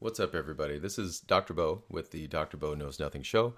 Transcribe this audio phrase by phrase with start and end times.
[0.00, 0.78] What's up, everybody?
[0.78, 1.54] This is Dr.
[1.54, 2.56] Bo with the Dr.
[2.56, 3.54] Bo Knows Nothing show.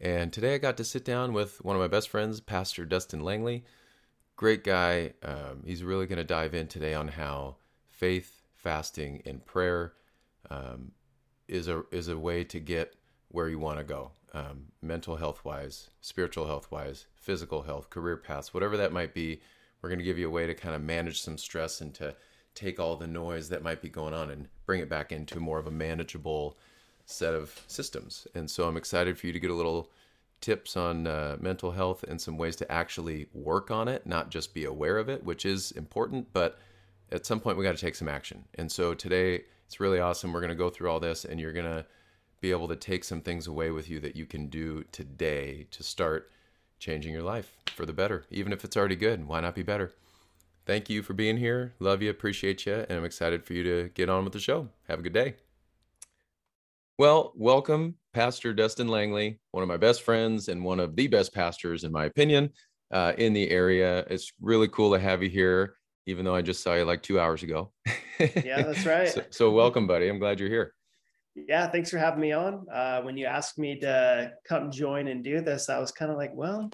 [0.00, 3.20] And today I got to sit down with one of my best friends, Pastor Dustin
[3.20, 3.64] Langley.
[4.34, 5.12] Great guy.
[5.22, 9.92] Um, he's really going to dive in today on how faith, fasting, and prayer
[10.50, 10.90] um,
[11.46, 12.96] is a is a way to get
[13.28, 18.16] where you want to go, um, mental health wise, spiritual health wise, physical health, career
[18.16, 19.40] paths, whatever that might be.
[19.80, 22.16] We're going to give you a way to kind of manage some stress and to
[22.56, 25.58] take all the noise that might be going on and bring it back into more
[25.58, 26.56] of a manageable
[27.04, 28.26] set of systems.
[28.34, 29.90] And so I'm excited for you to get a little
[30.40, 34.54] tips on uh, mental health and some ways to actually work on it, not just
[34.54, 36.58] be aware of it, which is important, but
[37.12, 38.44] at some point we got to take some action.
[38.54, 40.32] And so today it's really awesome.
[40.32, 41.86] We're going to go through all this and you're going to
[42.40, 45.82] be able to take some things away with you that you can do today to
[45.82, 46.30] start
[46.78, 48.24] changing your life for the better.
[48.30, 49.92] Even if it's already good, why not be better?
[50.66, 51.74] Thank you for being here.
[51.78, 54.68] Love you, appreciate you, and I'm excited for you to get on with the show.
[54.88, 55.36] Have a good day.
[56.98, 61.32] Well, welcome, Pastor Dustin Langley, one of my best friends and one of the best
[61.32, 62.50] pastors, in my opinion,
[62.90, 64.04] uh, in the area.
[64.10, 67.20] It's really cool to have you here, even though I just saw you like two
[67.20, 67.70] hours ago.
[68.18, 69.08] Yeah, that's right.
[69.14, 70.08] so, so, welcome, buddy.
[70.08, 70.74] I'm glad you're here.
[71.36, 72.66] Yeah, thanks for having me on.
[72.72, 76.16] Uh, when you asked me to come join and do this, I was kind of
[76.16, 76.70] like, well,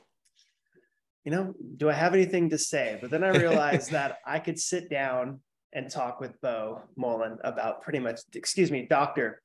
[1.25, 2.99] you know, do I have anything to say?
[3.01, 5.41] But then I realized that I could sit down
[5.73, 9.41] and talk with Bo Mullen about pretty much, excuse me, Dr.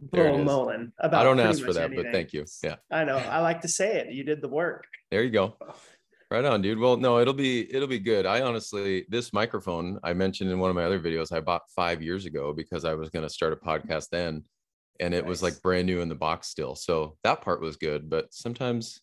[0.00, 2.04] Bo Mullen about I don't ask for that, anything.
[2.04, 2.44] but thank you.
[2.62, 2.76] Yeah.
[2.90, 3.16] I know.
[3.16, 4.12] I like to say it.
[4.12, 4.84] You did the work.
[5.10, 5.56] There you go.
[6.30, 6.78] Right on, dude.
[6.78, 8.26] Well, no, it'll be it'll be good.
[8.26, 12.02] I honestly, this microphone I mentioned in one of my other videos, I bought five
[12.02, 14.42] years ago because I was going to start a podcast then,
[14.98, 15.28] and it nice.
[15.28, 16.74] was like brand new in the box still.
[16.74, 18.10] So that part was good.
[18.10, 19.00] But sometimes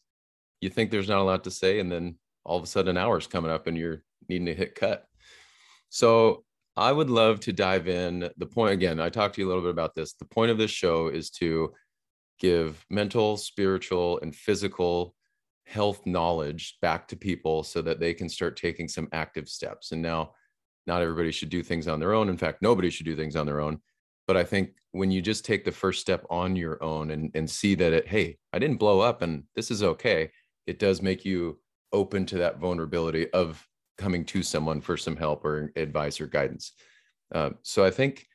[0.63, 3.03] you think there's not a lot to say, and then all of a sudden an
[3.03, 5.05] hour's coming up and you're needing to hit cut.
[5.89, 6.45] So
[6.77, 8.29] I would love to dive in.
[8.37, 10.13] The point again, I talked to you a little bit about this.
[10.13, 11.73] The point of this show is to
[12.39, 15.15] give mental, spiritual, and physical
[15.65, 19.91] health knowledge back to people so that they can start taking some active steps.
[19.91, 20.31] And now,
[20.87, 22.29] not everybody should do things on their own.
[22.29, 23.79] In fact, nobody should do things on their own.
[24.27, 27.49] But I think when you just take the first step on your own and, and
[27.49, 30.31] see that it, hey, I didn't blow up and this is okay,
[30.67, 31.59] it does make you
[31.91, 33.65] open to that vulnerability of
[33.97, 36.73] coming to someone for some help or advice or guidance.
[37.33, 38.25] Uh, so I think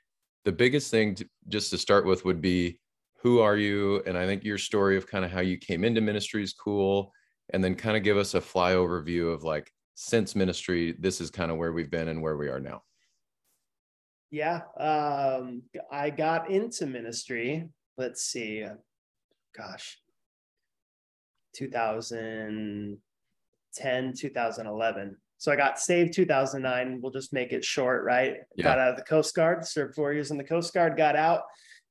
[0.45, 2.81] the biggest thing to, just to start with would be
[3.21, 4.03] who are you?
[4.07, 7.13] And I think your story of kind of how you came into ministry is cool.
[7.51, 11.31] And then kind of give us a flyover view of like since ministry, this is
[11.31, 12.83] kind of where we've been and where we are now.
[14.31, 14.61] Yeah.
[14.79, 17.69] Um, I got into ministry.
[17.97, 18.65] Let's see.
[19.57, 19.99] Gosh,
[21.59, 22.99] 2000
[23.75, 25.17] 10, 2011.
[25.39, 27.01] So I got saved 2009.
[27.01, 28.39] We'll just make it short, right?
[28.57, 28.65] Yeah.
[28.65, 31.43] Got out of the Coast Guard, served four years in the Coast Guard, got out,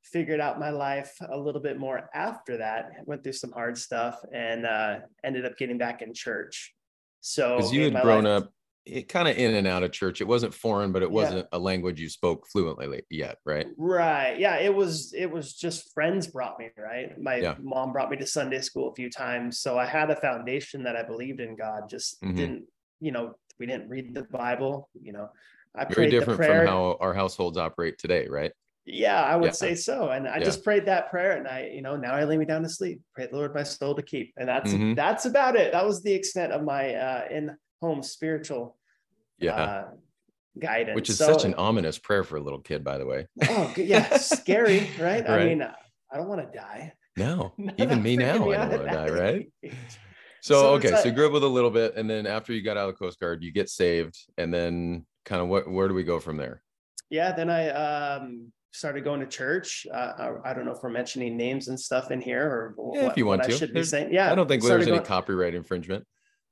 [0.04, 2.90] figured out my life a little bit more after that.
[3.06, 6.74] Went through some hard stuff and uh, ended up getting back in church.
[7.22, 8.52] So you had grown life, up
[8.88, 10.22] it kind of in and out of church.
[10.22, 11.58] It wasn't foreign, but it wasn't yeah.
[11.58, 13.68] a language you spoke fluently yet, right?
[13.78, 14.40] Right.
[14.40, 14.58] Yeah.
[14.58, 15.14] It was.
[15.14, 16.70] It was just friends brought me.
[16.78, 17.20] Right.
[17.20, 17.56] My yeah.
[17.62, 20.96] mom brought me to Sunday school a few times, so I had a foundation that
[20.96, 21.90] I believed in God.
[21.90, 22.36] Just mm-hmm.
[22.36, 22.64] didn't.
[23.00, 24.90] You know, we didn't read the Bible.
[25.00, 25.30] You know,
[25.76, 28.52] I very different from how our households operate today, right?
[28.88, 29.52] Yeah, I would yeah.
[29.52, 30.10] say so.
[30.10, 30.46] And I yeah.
[30.46, 33.02] just prayed that prayer and I, you know, now I lay me down to sleep.
[33.14, 34.34] Pray the Lord my soul to keep.
[34.38, 34.94] And that's mm-hmm.
[34.94, 35.74] that's about it.
[35.74, 38.78] That was the extent of my uh in home spiritual
[39.40, 39.88] yeah uh,
[40.60, 43.28] guidance which is so, such an ominous prayer for a little kid by the way
[43.50, 45.24] oh yeah scary right?
[45.28, 45.30] right?
[45.30, 48.86] i mean i don't want to die no even me now i don't want to
[48.86, 49.52] die right
[50.42, 52.62] so, so okay so you grew up with a little bit and then after you
[52.64, 55.88] got out of the coast guard you get saved and then kind of what where
[55.88, 56.64] do we go from there
[57.10, 59.88] yeah then i um started going to church.
[59.92, 60.12] Uh,
[60.46, 63.12] I, I, don't know if we're mentioning names and stuff in here or yeah, what,
[63.12, 63.54] if you want to.
[63.54, 64.14] I should be saying.
[64.14, 66.06] Yeah, I don't think there's any copyright infringement.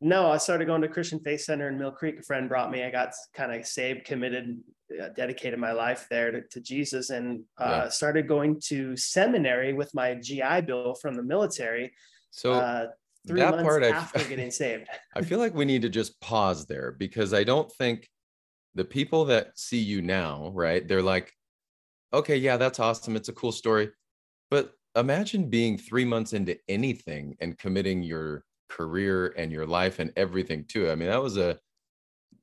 [0.06, 2.20] No, I started going to Christian Faith Center in Mill Creek.
[2.20, 2.84] A friend brought me.
[2.84, 4.60] I got kind of saved, committed,
[5.02, 7.90] uh, dedicated my life there to, to Jesus, and uh, yeah.
[7.90, 11.92] started going to seminary with my GI Bill from the military.
[12.30, 12.90] So uh,
[13.28, 14.90] three that months part after I, getting saved.
[15.16, 18.08] I feel like we need to just pause there because I don't think
[18.76, 20.88] the people that see you now, right?
[20.88, 21.34] They're like,
[22.14, 23.16] okay, yeah, that's awesome.
[23.16, 23.90] It's a cool story,
[24.52, 30.12] but imagine being three months into anything and committing your career and your life and
[30.18, 30.90] everything too.
[30.92, 31.58] I mean, that was a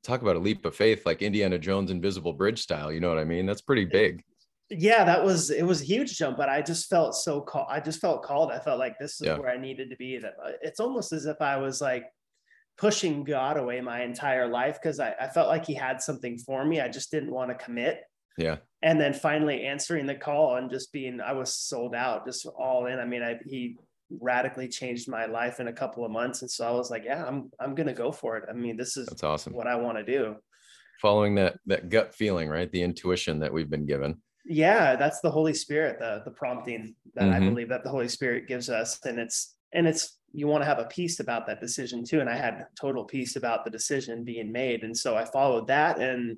[0.03, 2.91] talk about a leap of faith, like Indiana Jones Invisible Bridge style.
[2.91, 3.45] You know what I mean?
[3.45, 4.23] That's pretty big.
[4.69, 7.67] Yeah, that was it was a huge jump, but I just felt so called.
[7.69, 8.51] I just felt called.
[8.51, 9.37] I felt like this is yeah.
[9.37, 10.17] where I needed to be.
[10.17, 12.05] That uh, it's almost as if I was like
[12.77, 16.65] pushing God away my entire life because I, I felt like he had something for
[16.65, 16.81] me.
[16.81, 18.01] I just didn't want to commit.
[18.35, 18.57] Yeah.
[18.81, 22.87] and then finally answering the call and just being i was sold out just all
[22.87, 23.77] in i mean I, he
[24.21, 26.41] radically changed my life in a couple of months.
[26.41, 28.45] And so i was like yeah i'm i'm gonna go for it.
[28.49, 29.53] I mean this is that's awesome.
[29.53, 30.35] what i want to do.
[31.01, 32.71] Following that that gut feeling right?
[32.71, 34.21] The intuition that we've been given.
[34.45, 37.33] Yeah that's the holy spirit the the prompting that mm-hmm.
[37.33, 38.99] i believe that the holy spirit gives us.
[39.05, 42.19] And it's and it's you want to have a peace about that decision too.
[42.19, 44.83] And i had total peace about the decision being made.
[44.83, 45.99] And so i followed that.
[45.99, 46.37] And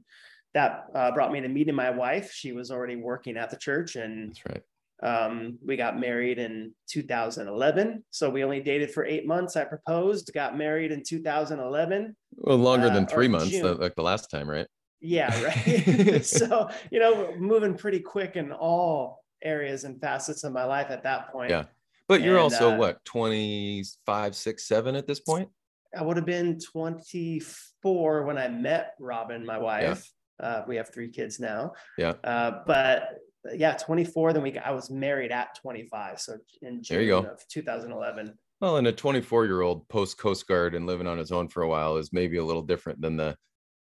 [0.53, 2.31] that uh, brought me to meeting my wife.
[2.31, 4.63] She was already working at the church and that's right
[5.03, 10.31] um, we got married in 2011 so we only dated for eight months i proposed
[10.33, 14.67] got married in 2011 well longer uh, than three months like the last time right?
[15.01, 16.25] Yeah right.
[16.25, 21.03] So you know moving pretty quick in all areas and facets of my life at
[21.03, 21.51] that point.
[21.51, 21.65] Yeah.
[22.07, 25.49] But you're and, also uh, what 25 6 7 at this point?
[25.97, 30.11] I would have been 24 when i met robin my wife.
[30.39, 30.45] Yeah.
[30.45, 31.73] uh, we have three kids now.
[31.97, 32.13] Yeah.
[32.23, 33.19] Uh, but
[33.53, 37.19] yeah 24 then we i was married at 25 so in june there you go.
[37.19, 41.31] of 2011 well and a 24 year old post coast guard and living on his
[41.31, 43.35] own for a while is maybe a little different than the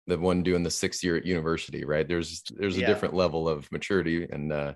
[0.07, 2.87] the one doing the sixth year at university right there's there's a yeah.
[2.87, 4.73] different level of maturity and uh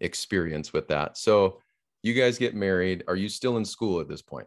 [0.00, 1.58] experience with that so
[2.02, 4.46] you guys get married are you still in school at this point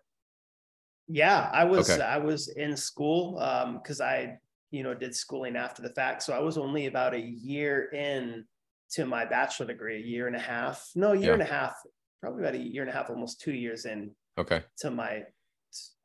[1.08, 2.02] yeah i was okay.
[2.02, 4.38] i was in school um because i
[4.72, 8.46] you know did schooling after the fact so i was only about a year in
[8.92, 11.34] to my bachelor degree a year and a half no a year yeah.
[11.34, 11.74] and a half
[12.22, 15.24] probably about a year and a half almost two years in okay to my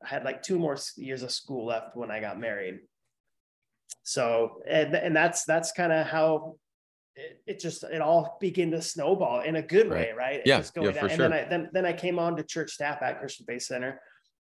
[0.05, 2.79] i had like two more years of school left when i got married
[4.03, 6.57] so and, and that's that's kind of how
[7.17, 10.09] it, it, just it all began to snowball in a good right.
[10.09, 10.95] way right yeah, yeah for down.
[10.95, 11.09] sure.
[11.09, 14.01] and then i then, then i came on to church staff at christian faith center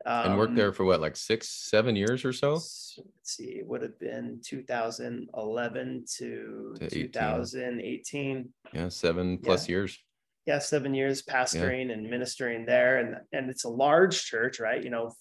[0.05, 2.53] um, and worked there um, for what, like six, seven years or so?
[2.53, 8.49] Let's see, it would have been 2011 to, to 2018.
[8.73, 9.71] Yeah, seven plus yeah.
[9.71, 9.99] years.
[10.47, 11.93] Yeah, seven years pastoring yeah.
[11.93, 14.83] and ministering there, and and it's a large church, right?
[14.83, 15.11] You know,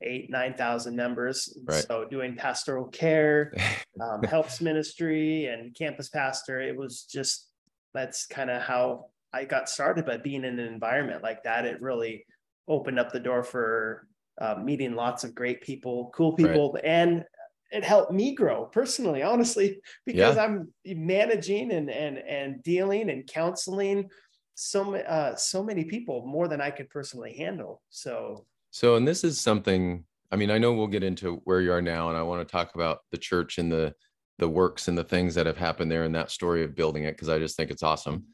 [0.00, 1.58] eight nine thousand members.
[1.64, 1.84] Right.
[1.84, 3.52] So doing pastoral care,
[4.00, 6.60] um, helps ministry, and campus pastor.
[6.60, 7.48] It was just
[7.94, 10.06] that's kind of how I got started.
[10.06, 12.24] But being in an environment like that, it really
[12.68, 14.06] opened up the door for
[14.40, 16.84] uh, meeting lots of great people, cool people, right.
[16.84, 17.24] and
[17.70, 20.44] it helped me grow personally, honestly, because yeah.
[20.44, 24.08] I'm managing and and and dealing and counseling
[24.54, 27.82] so uh, so many people more than I could personally handle.
[27.90, 30.04] So so and this is something.
[30.32, 32.50] I mean, I know we'll get into where you are now, and I want to
[32.50, 33.94] talk about the church and the
[34.38, 37.12] the works and the things that have happened there and that story of building it
[37.12, 38.24] because I just think it's awesome.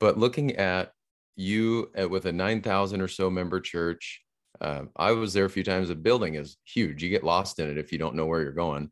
[0.00, 0.92] But looking at
[1.36, 4.22] you uh, with a 9,000 or so member church.
[4.60, 5.88] Uh, I was there a few times.
[5.88, 7.02] The building is huge.
[7.02, 8.90] You get lost in it if you don't know where you're going.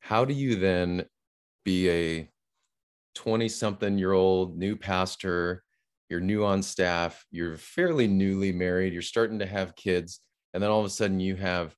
[0.00, 1.06] How do you then
[1.64, 2.30] be a
[3.14, 5.62] 20 something year old new pastor?
[6.08, 7.24] You're new on staff.
[7.30, 8.92] You're fairly newly married.
[8.92, 10.20] You're starting to have kids.
[10.52, 11.74] And then all of a sudden you have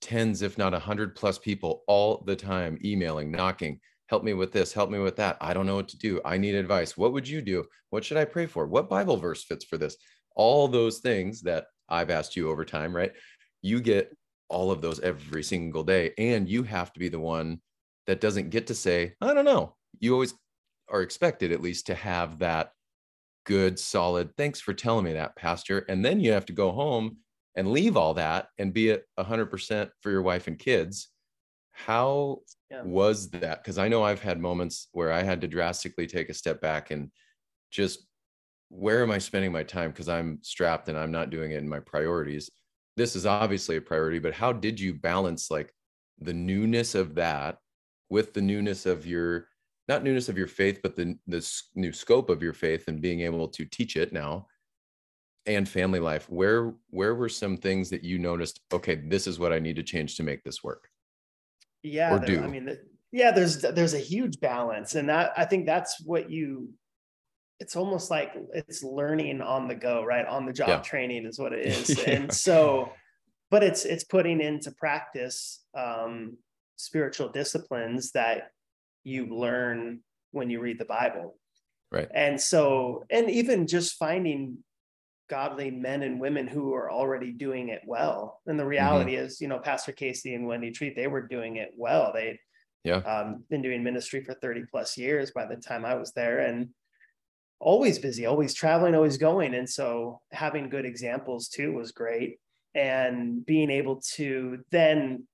[0.00, 3.80] tens, if not a hundred plus people all the time emailing, knocking,
[4.12, 5.38] help me with this, help me with that.
[5.40, 6.20] I don't know what to do.
[6.22, 6.98] I need advice.
[6.98, 7.64] What would you do?
[7.88, 8.66] What should I pray for?
[8.66, 9.96] What Bible verse fits for this?
[10.36, 13.14] All those things that I've asked you over time, right?
[13.62, 14.14] You get
[14.50, 16.12] all of those every single day.
[16.18, 17.62] And you have to be the one
[18.06, 19.76] that doesn't get to say, I don't know.
[19.98, 20.34] You always
[20.90, 22.72] are expected, at least, to have that
[23.46, 25.86] good, solid, thanks for telling me that, Pastor.
[25.88, 27.16] And then you have to go home
[27.56, 31.08] and leave all that and be at 100% for your wife and kids
[31.72, 32.38] how
[32.70, 32.82] yeah.
[32.82, 33.62] was that?
[33.62, 36.90] Because I know I've had moments where I had to drastically take a step back
[36.90, 37.10] and
[37.70, 38.06] just
[38.68, 39.90] where am I spending my time?
[39.90, 42.50] Because I'm strapped and I'm not doing it in my priorities.
[42.96, 45.74] This is obviously a priority, but how did you balance like
[46.18, 47.58] the newness of that
[48.10, 49.48] with the newness of your
[49.88, 53.20] not newness of your faith, but the the new scope of your faith and being
[53.20, 54.46] able to teach it now
[55.46, 56.28] and family life?
[56.30, 58.60] Where where were some things that you noticed?
[58.72, 60.88] Okay, this is what I need to change to make this work
[61.82, 62.76] yeah there, i mean
[63.10, 66.68] yeah there's there's a huge balance and that i think that's what you
[67.60, 70.80] it's almost like it's learning on the go right on the job yeah.
[70.80, 72.10] training is what it is yeah.
[72.10, 72.90] and so
[73.50, 76.36] but it's it's putting into practice um
[76.76, 78.50] spiritual disciplines that
[79.04, 81.36] you learn when you read the bible
[81.90, 84.58] right and so and even just finding
[85.28, 88.40] godly men and women who are already doing it well.
[88.46, 88.70] And the mm-hmm.
[88.70, 89.24] reality mm-hmm.
[89.26, 92.12] is, you know, Pastor Casey and Wendy Treat, they were doing it well.
[92.14, 92.38] They'd
[92.84, 92.96] yeah.
[92.96, 96.68] um, been doing ministry for 30 plus years by the time I was there and
[97.60, 99.54] always busy, always traveling, always going.
[99.54, 102.38] And so having good examples too was great.
[102.74, 105.26] And being able to then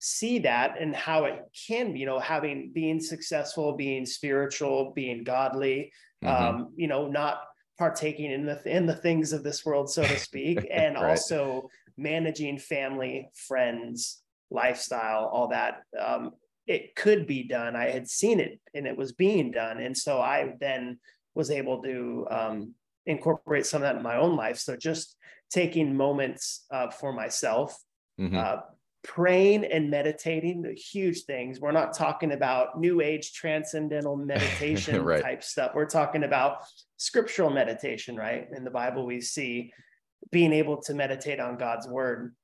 [0.00, 5.24] see that and how it can be, you know, having being successful, being spiritual, being
[5.24, 5.92] godly,
[6.24, 6.44] mm-hmm.
[6.44, 7.40] um, you know, not
[7.78, 11.10] partaking in the in the things of this world, so to speak, and right.
[11.10, 15.82] also managing family, friends, lifestyle, all that.
[15.98, 16.32] Um,
[16.66, 17.74] it could be done.
[17.74, 19.78] I had seen it and it was being done.
[19.78, 20.98] And so I then
[21.34, 22.74] was able to um,
[23.06, 24.58] incorporate some of that in my own life.
[24.58, 25.16] So just
[25.50, 27.74] taking moments uh, for myself,
[28.20, 28.36] mm-hmm.
[28.36, 28.56] uh,
[29.04, 31.60] praying and meditating, the huge things.
[31.60, 35.22] We're not talking about new age transcendental meditation right.
[35.22, 35.72] type stuff.
[35.74, 36.64] We're talking about
[36.96, 38.48] scriptural meditation, right?
[38.54, 39.72] In the Bible, we see
[40.30, 42.34] being able to meditate on God's word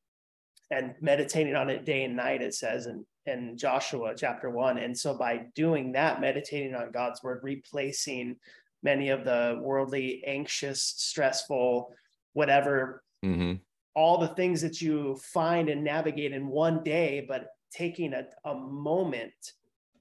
[0.70, 4.78] and meditating on it day and night, it says in, in Joshua chapter one.
[4.78, 8.36] And so by doing that, meditating on God's word, replacing
[8.82, 11.92] many of the worldly, anxious, stressful,
[12.32, 13.54] whatever, mm-hmm.
[13.94, 18.54] All the things that you find and navigate in one day, but taking a, a
[18.54, 19.32] moment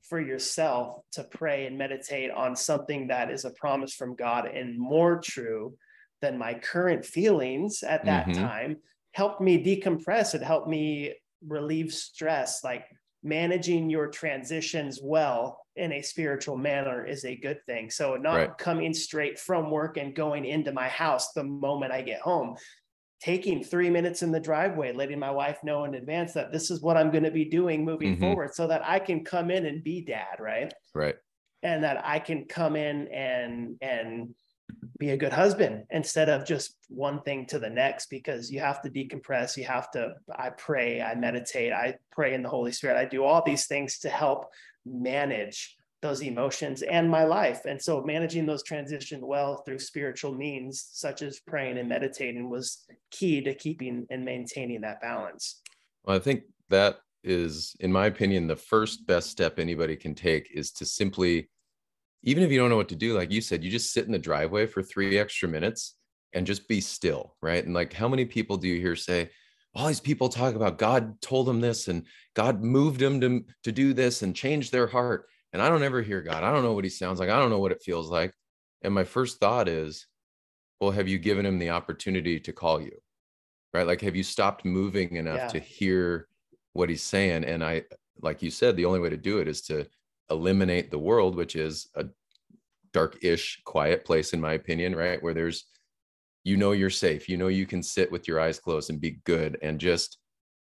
[0.02, 4.78] for yourself to pray and meditate on something that is a promise from God and
[4.78, 5.76] more true
[6.22, 8.42] than my current feelings at that mm-hmm.
[8.42, 8.78] time
[9.12, 10.36] helped me decompress.
[10.36, 11.14] It helped me
[11.48, 12.64] relieve stress.
[12.64, 12.86] Like
[13.24, 17.90] managing your transitions well in a spiritual manner is a good thing.
[17.90, 18.58] So not right.
[18.58, 22.56] coming straight from work and going into my house the moment I get home.
[23.24, 26.82] Taking three minutes in the driveway, letting my wife know in advance that this is
[26.82, 28.22] what I'm going to be doing moving mm-hmm.
[28.22, 30.74] forward so that I can come in and be dad, right?
[30.94, 31.16] Right.
[31.62, 34.36] And that I can come in and and
[34.98, 38.82] be a good husband instead of just one thing to the next because you have
[38.82, 42.98] to decompress you have to i pray i meditate i pray in the holy spirit
[42.98, 44.46] i do all these things to help
[44.86, 50.88] manage those emotions and my life and so managing those transitions well through spiritual means
[50.92, 55.62] such as praying and meditating was key to keeping and maintaining that balance
[56.04, 60.50] well i think that is in my opinion the first best step anybody can take
[60.54, 61.50] is to simply
[62.24, 64.12] even if you don't know what to do, like you said, you just sit in
[64.12, 65.96] the driveway for three extra minutes
[66.34, 67.64] and just be still, right?
[67.64, 69.30] And like, how many people do you hear say,
[69.76, 72.06] all these people talk about God told them this and
[72.36, 75.26] God moved them to, to do this and change their heart.
[75.54, 76.44] And I don't ever hear God.
[76.44, 77.30] I don't know what he sounds like.
[77.30, 78.34] I don't know what it feels like.
[78.82, 80.08] And my first thought is,
[80.82, 82.98] well, have you given him the opportunity to call you?
[83.74, 83.88] Right?
[83.88, 85.48] Like, have you stopped moving enough yeah.
[85.48, 86.28] to hear
[86.74, 87.46] what he's saying?
[87.46, 87.84] And I,
[88.22, 89.88] like you said, the only way to do it is to
[90.30, 92.06] eliminate the world, which is a
[92.92, 95.22] dark-ish, quiet place, in my opinion, right?
[95.22, 95.66] Where there's,
[96.44, 97.30] you know, you're safe.
[97.30, 100.18] You know, you can sit with your eyes closed and be good and just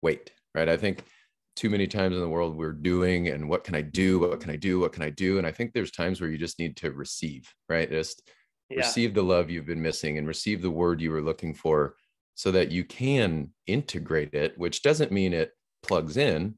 [0.03, 0.69] wait, right?
[0.69, 1.05] I think
[1.57, 4.19] too many times in the world we're doing and what can I do?
[4.19, 4.81] What can I do?
[4.81, 5.39] What can I do?
[5.39, 7.89] And I think there's times where you just need to receive, right?
[7.89, 8.29] Just
[8.69, 8.79] yeah.
[8.79, 11.95] receive the love you've been missing and receive the word you were looking for
[12.35, 16.55] so that you can integrate it, which doesn't mean it plugs in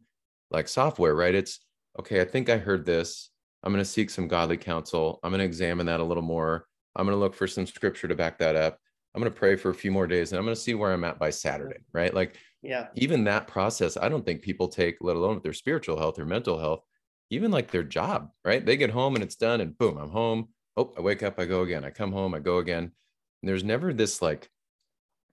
[0.51, 1.35] like software, right?
[1.35, 1.61] It's
[1.99, 3.31] okay, I think I heard this.
[3.63, 5.19] I'm going to seek some godly counsel.
[5.23, 6.67] I'm going to examine that a little more.
[6.95, 8.79] I'm going to look for some scripture to back that up.
[9.15, 10.93] I'm going to pray for a few more days and I'm going to see where
[10.93, 12.15] I'm at by Saturday, right?
[12.15, 12.37] Like,
[12.67, 16.19] yeah, even that process, I don't think people take, let alone with their spiritual health
[16.19, 16.83] or mental health,
[17.31, 18.65] even like their job, right?
[18.65, 20.49] They get home and it's done and boom, I'm home.
[20.77, 21.85] Oh, I wake up, I go again.
[21.85, 22.85] I come home, I go again.
[22.85, 24.51] And there's never this like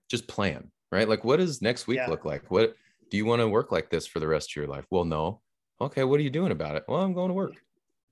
[0.08, 1.08] just plan, right?
[1.08, 2.08] Like, what does next week yeah.
[2.08, 2.50] look like?
[2.50, 2.74] What
[3.10, 4.86] do you want to work like this for the rest of your life?
[4.90, 5.40] Well, no,
[5.80, 6.84] okay, what are you doing about it?
[6.88, 7.54] Well, I'm going to work.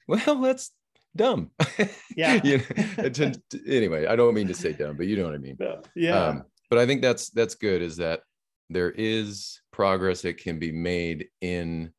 [0.08, 0.72] Well, that's
[1.14, 1.52] dumb.
[2.16, 2.40] Yeah.
[2.44, 2.60] you
[2.98, 3.32] know,
[3.68, 5.56] anyway, I don't mean to say dumb, but you know what I mean.
[5.94, 6.24] Yeah.
[6.24, 7.82] Um, but I think that's that's good.
[7.82, 8.22] Is that
[8.72, 11.92] there is progress that can be made in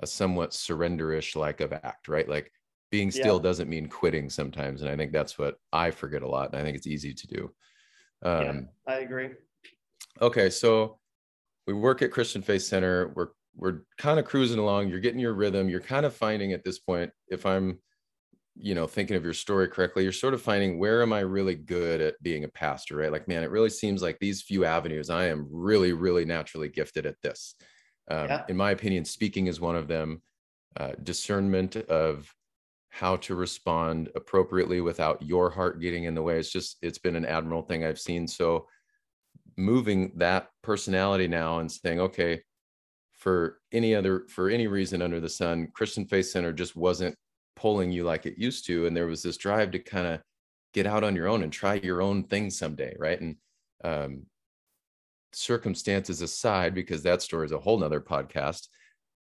[0.00, 2.28] a somewhat surrenderish like of act, right?
[2.28, 2.50] Like
[2.90, 3.42] being still yeah.
[3.42, 6.64] doesn't mean quitting sometimes, and I think that's what I forget a lot, and I
[6.64, 7.52] think it's easy to do.
[8.22, 9.30] Um, yeah, I agree.
[10.20, 10.98] Okay, so
[11.66, 13.12] we work at Christian Faith Center.
[13.14, 16.64] We're we're kind of cruising along you're getting your rhythm you're kind of finding at
[16.64, 17.78] this point if i'm
[18.56, 21.56] you know thinking of your story correctly you're sort of finding where am i really
[21.56, 22.96] good at being a pastor?
[22.96, 23.12] right?
[23.12, 27.06] Like man it really seems like these few avenues i am really really naturally gifted
[27.06, 27.54] at this.
[28.10, 28.44] Um, yeah.
[28.48, 30.22] in my opinion speaking is one of them
[30.76, 32.32] uh, discernment of
[32.90, 36.38] how to respond appropriately without your heart getting in the way.
[36.38, 38.28] It's just it's been an admirable thing i've seen.
[38.28, 38.66] So
[39.56, 42.42] moving that personality now and saying okay
[43.12, 47.16] for any other for any reason under the sun christian faith center just wasn't
[47.56, 50.20] pulling you like it used to and there was this drive to kind of
[50.72, 53.36] get out on your own and try your own thing someday right and
[53.84, 54.22] um,
[55.32, 58.68] circumstances aside because that story is a whole nother podcast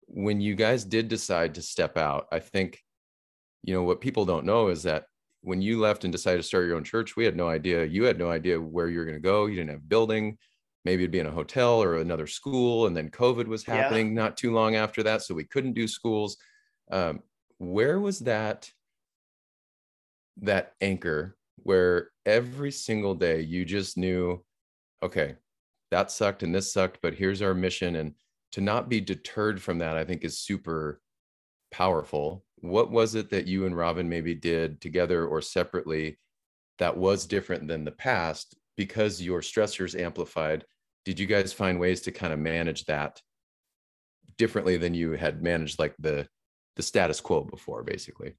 [0.08, 2.80] when you guys did decide to step out i think
[3.64, 5.06] you know what people don't know is that
[5.42, 8.04] when you left and decided to start your own church we had no idea you
[8.04, 10.38] had no idea where you were going to go you didn't have building
[10.86, 14.14] maybe it'd be in a hotel or another school and then covid was happening yeah.
[14.14, 16.38] not too long after that so we couldn't do schools
[16.92, 17.20] um,
[17.58, 18.70] where was that
[20.42, 24.44] that anchor where every single day you just knew
[25.02, 25.36] okay
[25.92, 28.14] that sucked and this sucked but here's our mission and
[28.52, 31.00] to not be deterred from that i think is super
[31.76, 32.46] powerful.
[32.62, 36.18] What was it that you and robin maybe did together or separately
[36.80, 40.64] that was different than the past because your stressors amplified?
[41.04, 43.22] Did you guys find ways to kind of manage that
[44.38, 46.28] differently than you had managed like the
[46.76, 48.34] the status quo before basically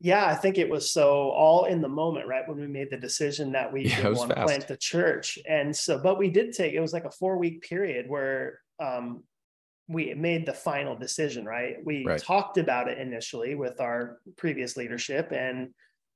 [0.00, 2.96] yeah i think it was so all in the moment right when we made the
[2.96, 6.74] decision that we yeah, want to plant the church and so but we did take
[6.74, 9.22] it was like a four week period where um
[9.86, 12.20] we made the final decision right we right.
[12.20, 15.70] talked about it initially with our previous leadership and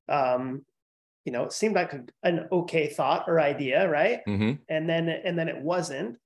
[0.08, 0.64] um
[1.28, 4.20] you know, it seemed like an okay thought or idea, right?
[4.26, 4.62] Mm-hmm.
[4.70, 6.16] And then and then it wasn't.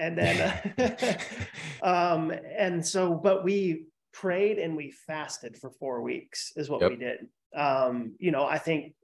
[0.00, 0.76] And then
[1.82, 6.90] um and so but we prayed and we fasted for 4 weeks is what yep.
[6.90, 7.26] we did.
[7.54, 8.94] Um you know, I think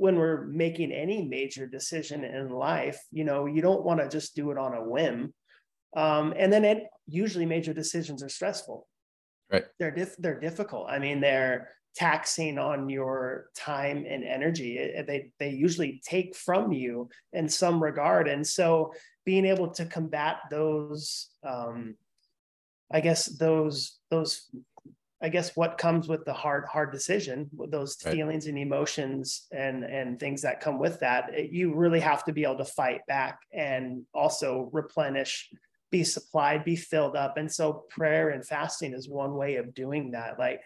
[0.00, 4.34] when we're making any major decision in life, you know, you don't want to just
[4.34, 5.34] do it on a whim.
[5.94, 8.88] Um, and then it, usually major decisions are stressful.
[9.52, 9.66] Right.
[9.78, 10.88] They're diff- they're difficult.
[10.88, 16.70] I mean, they're taxing on your time and energy it, they they usually take from
[16.70, 18.92] you in some regard and so
[19.24, 21.96] being able to combat those um
[22.92, 24.50] i guess those those
[25.22, 28.14] i guess what comes with the hard hard decision those right.
[28.14, 32.32] feelings and emotions and and things that come with that it, you really have to
[32.32, 35.50] be able to fight back and also replenish
[35.90, 40.12] be supplied be filled up and so prayer and fasting is one way of doing
[40.12, 40.60] that like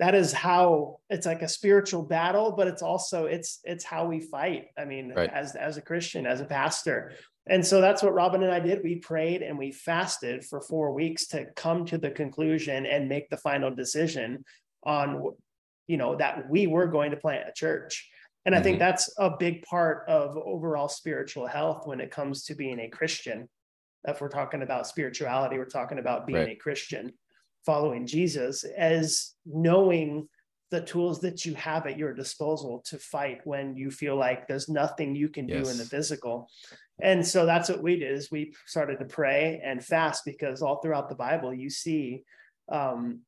[0.00, 4.18] that is how it's like a spiritual battle but it's also it's it's how we
[4.18, 5.30] fight i mean right.
[5.30, 7.12] as as a christian as a pastor
[7.46, 10.92] and so that's what robin and i did we prayed and we fasted for four
[10.92, 14.44] weeks to come to the conclusion and make the final decision
[14.84, 15.22] on
[15.86, 18.08] you know that we were going to plant a church
[18.44, 18.60] and mm-hmm.
[18.60, 18.86] i think mm-hmm.
[18.86, 23.48] that's a big part of overall spiritual health when it comes to being a christian
[24.08, 26.56] if we're talking about spirituality we're talking about being right.
[26.56, 27.12] a christian
[27.64, 30.28] following Jesus as knowing
[30.70, 34.68] the tools that you have at your disposal to fight when you feel like there's
[34.68, 35.64] nothing you can yes.
[35.64, 36.48] do in the physical.
[37.02, 40.80] And so that's what we did is we started to pray and fast because all
[40.80, 42.22] throughout the Bible you see
[42.70, 43.20] um,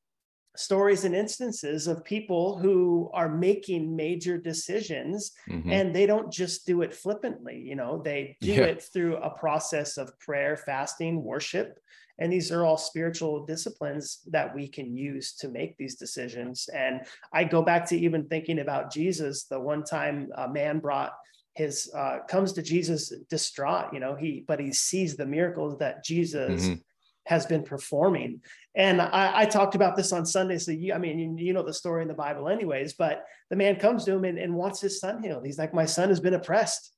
[0.56, 5.70] stories and instances of people who are making major decisions mm-hmm.
[5.70, 8.64] and they don't just do it flippantly you know they do yeah.
[8.64, 11.78] it through a process of prayer fasting worship
[12.18, 16.68] and these are all spiritual disciplines that we can use to make these decisions.
[16.72, 17.00] And
[17.32, 21.14] I go back to even thinking about Jesus, the one time a man brought
[21.54, 26.04] his uh, comes to Jesus distraught, you know, he but he sees the miracles that
[26.04, 26.80] Jesus mm-hmm.
[27.26, 28.40] has been performing.
[28.74, 30.56] And I, I, talked about this on Sunday.
[30.56, 32.94] So you, I mean, you, you, know the story in the Bible, anyways.
[32.94, 35.44] But the man comes to him and, and wants his son healed.
[35.44, 36.90] He's like, my son has been oppressed,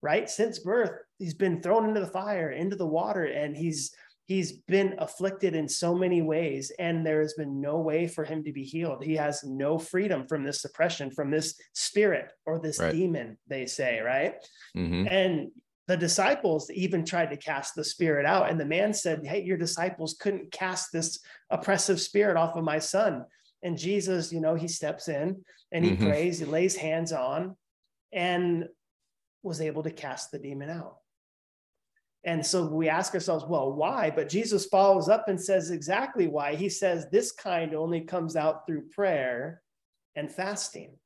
[0.00, 0.92] right, since birth.
[1.18, 3.94] He's been thrown into the fire, into the water, and he's
[4.28, 8.44] he's been afflicted in so many ways and there has been no way for him
[8.44, 12.78] to be healed he has no freedom from this oppression from this spirit or this
[12.78, 12.92] right.
[12.92, 14.34] demon they say right
[14.76, 15.08] mm-hmm.
[15.08, 15.50] and
[15.88, 19.56] the disciples even tried to cast the spirit out and the man said hey your
[19.56, 21.18] disciples couldn't cast this
[21.50, 23.24] oppressive spirit off of my son
[23.62, 26.06] and jesus you know he steps in and he mm-hmm.
[26.06, 27.56] prays he lays hands on
[28.12, 28.66] and
[29.42, 30.98] was able to cast the demon out
[32.24, 34.10] and so we ask ourselves, well, why?
[34.10, 36.56] But Jesus follows up and says exactly why.
[36.56, 39.62] He says this kind only comes out through prayer
[40.16, 40.96] and fasting,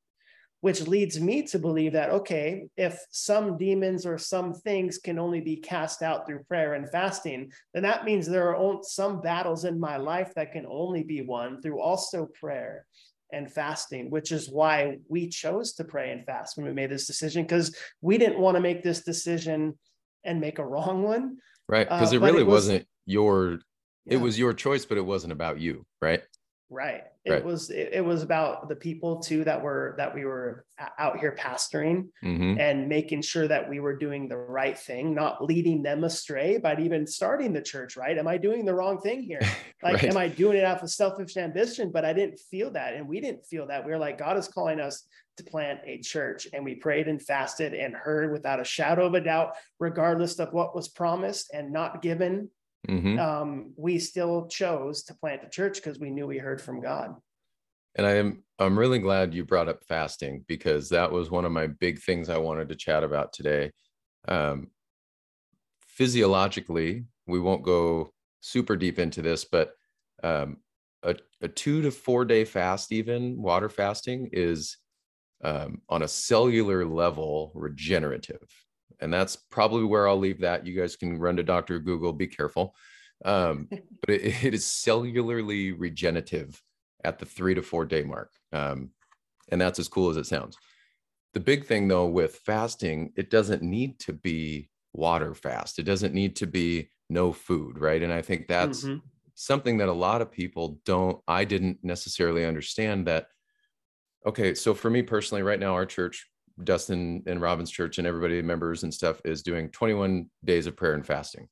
[0.61, 5.39] which leads me to believe that, okay, if some demons or some things can only
[5.39, 9.79] be cast out through prayer and fasting, then that means there are some battles in
[9.79, 12.85] my life that can only be won through also prayer
[13.31, 17.07] and fasting, which is why we chose to pray and fast when we made this
[17.07, 19.77] decision, because we didn't want to make this decision
[20.23, 21.37] and make a wrong one.
[21.67, 21.87] Right.
[21.87, 23.59] Because uh, it really it was, not your
[24.05, 24.15] yeah.
[24.15, 26.21] it was your choice, but it wasn't about you, right?
[26.69, 27.03] Right.
[27.25, 27.45] It right.
[27.45, 30.65] was it, it, was about the people too that were that we were
[30.99, 32.59] out here pastoring mm-hmm.
[32.59, 36.75] and making sure that we were doing the right thing, not leading them astray by
[36.77, 38.17] even starting the church, right?
[38.17, 39.41] Am I doing the wrong thing here?
[39.81, 40.11] Like right.
[40.11, 41.91] am I doing it out of selfish ambition?
[41.91, 43.85] But I didn't feel that and we didn't feel that.
[43.85, 45.03] We were like God is calling us
[45.35, 49.13] to plant a church and we prayed and fasted and heard without a shadow of
[49.13, 52.49] a doubt regardless of what was promised and not given
[52.87, 53.19] mm-hmm.
[53.19, 57.15] um, we still chose to plant a church because we knew we heard from God.
[57.95, 61.51] And I am I'm really glad you brought up fasting because that was one of
[61.51, 63.71] my big things I wanted to chat about today.
[64.27, 64.67] Um,
[65.81, 69.73] physiologically, we won't go super deep into this, but
[70.23, 70.57] um,
[71.03, 74.77] a, a two to four day fast, even water fasting, is
[75.43, 78.47] um, on a cellular level regenerative.
[78.99, 80.65] And that's probably where I'll leave that.
[80.65, 81.79] You guys can run to Dr.
[81.79, 82.75] Google, be careful.
[83.25, 83.67] Um,
[84.01, 86.61] but it, it is cellularly regenerative
[87.03, 88.31] at the three to four day mark.
[88.51, 88.91] Um,
[89.49, 90.57] and that's as cool as it sounds.
[91.33, 95.79] The big thing though with fasting, it doesn't need to be water fast.
[95.79, 98.01] It doesn't need to be no food, right?
[98.01, 98.99] And I think that's mm-hmm.
[99.33, 103.27] something that a lot of people don't, I didn't necessarily understand that.
[104.25, 106.29] Okay, so for me personally, right now, our church,
[106.61, 110.93] Dustin and Robin's church, and everybody, members and stuff, is doing 21 days of prayer
[110.93, 111.47] and fasting.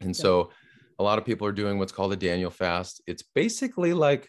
[0.00, 0.22] And yeah.
[0.22, 0.50] so
[0.98, 3.02] a lot of people are doing what's called a Daniel fast.
[3.06, 4.28] It's basically like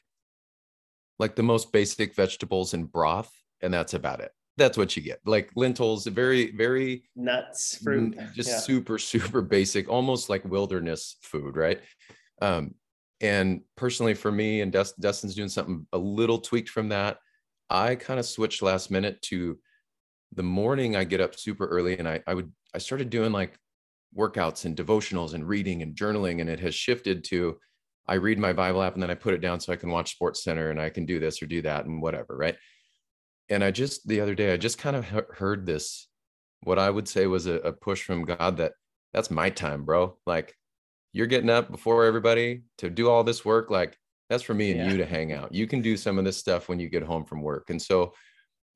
[1.19, 4.31] like the most basic vegetables and broth, and that's about it.
[4.57, 5.19] That's what you get.
[5.25, 8.59] Like lentils, very, very nuts, fruit, just yeah.
[8.59, 11.81] super, super basic, almost like wilderness food, right?
[12.41, 12.75] Um,
[13.21, 17.17] and personally, for me, and Dustin's doing something a little tweaked from that.
[17.69, 19.59] I kind of switched last minute to
[20.33, 20.95] the morning.
[20.95, 23.57] I get up super early, and I I would I started doing like
[24.17, 27.59] workouts and devotionals and reading and journaling, and it has shifted to
[28.09, 30.13] I read my Bible app and then I put it down so I can watch
[30.13, 32.55] Sports Center and I can do this or do that and whatever, right?
[33.49, 36.07] And I just the other day I just kind of heard this,
[36.63, 38.73] what I would say was a, a push from God that
[39.13, 40.17] that's my time, bro.
[40.25, 40.55] Like
[41.13, 43.95] you're getting up before everybody to do all this work, like
[44.27, 44.91] that's for me and yeah.
[44.91, 45.53] you to hang out.
[45.53, 47.69] You can do some of this stuff when you get home from work.
[47.69, 48.13] And so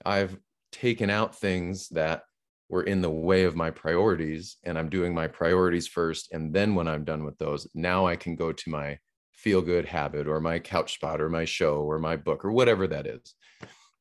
[0.06, 0.38] I've
[0.74, 2.24] taken out things that
[2.68, 6.34] were in the way of my priorities and I'm doing my priorities first.
[6.34, 8.98] And then when I'm done with those, now I can go to my
[9.32, 12.88] feel good habit or my couch spot or my show or my book or whatever
[12.88, 13.36] that is.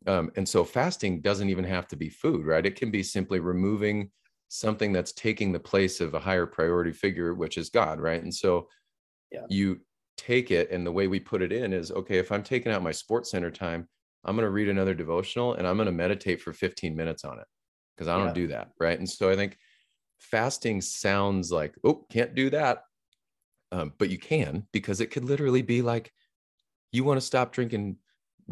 [0.07, 2.67] Um, and so fasting doesn't even have to be food, right?
[2.67, 4.11] It can be simply removing
[4.49, 8.23] something that's taking the place of a higher priority figure, which is God, right?
[8.23, 8.69] And so
[9.31, 9.47] yeah.
[9.49, 9.81] you
[10.17, 12.83] take it, and the way we put it in is okay, if I'm taking out
[12.83, 13.89] my sports center time,
[14.25, 17.39] I'm going to read another devotional and I'm going to meditate for 15 minutes on
[17.39, 17.47] it
[17.97, 18.33] because I don't yeah.
[18.35, 18.99] do that, right?
[18.99, 19.57] And so I think
[20.19, 22.85] fasting sounds like, oh, can't do that
[23.73, 26.13] um, but you can because it could literally be like
[26.93, 27.97] you want to stop drinking